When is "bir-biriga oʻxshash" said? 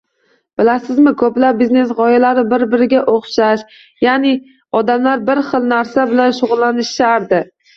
2.55-3.67